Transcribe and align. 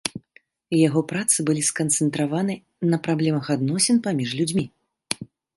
Яго 0.87 1.01
працы 1.11 1.37
былі 1.49 1.61
сканцэнтраваны 1.71 2.57
на 2.95 3.01
праблемах 3.09 3.45
адносін 3.59 4.03
паміж 4.09 4.29
людзьмі. 4.41 4.65